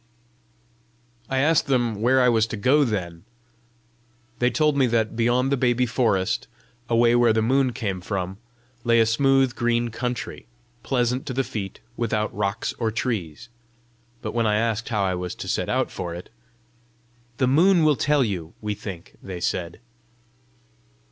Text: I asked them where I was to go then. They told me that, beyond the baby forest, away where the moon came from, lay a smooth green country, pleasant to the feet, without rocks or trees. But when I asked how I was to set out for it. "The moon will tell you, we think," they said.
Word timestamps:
I 1.29 1.37
asked 1.37 1.67
them 1.67 2.01
where 2.01 2.19
I 2.23 2.27
was 2.27 2.47
to 2.47 2.57
go 2.57 2.83
then. 2.83 3.23
They 4.39 4.49
told 4.49 4.75
me 4.75 4.87
that, 4.87 5.15
beyond 5.15 5.51
the 5.51 5.57
baby 5.57 5.85
forest, 5.85 6.47
away 6.89 7.15
where 7.15 7.33
the 7.33 7.43
moon 7.43 7.71
came 7.71 8.01
from, 8.01 8.39
lay 8.83 8.99
a 8.99 9.05
smooth 9.05 9.53
green 9.53 9.89
country, 9.89 10.47
pleasant 10.81 11.27
to 11.27 11.33
the 11.35 11.43
feet, 11.43 11.81
without 11.97 12.33
rocks 12.35 12.73
or 12.79 12.89
trees. 12.89 13.49
But 14.23 14.33
when 14.33 14.47
I 14.47 14.55
asked 14.55 14.89
how 14.89 15.03
I 15.03 15.13
was 15.13 15.35
to 15.35 15.47
set 15.47 15.69
out 15.69 15.91
for 15.91 16.15
it. 16.15 16.31
"The 17.37 17.45
moon 17.45 17.83
will 17.83 17.95
tell 17.95 18.23
you, 18.23 18.55
we 18.59 18.73
think," 18.73 19.17
they 19.21 19.39
said. 19.39 19.79